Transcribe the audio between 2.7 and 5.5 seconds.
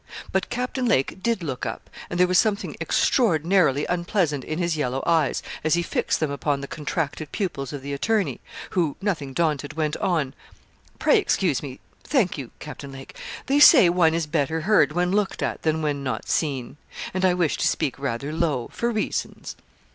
extraordinarily unpleasant in his yellow eyes,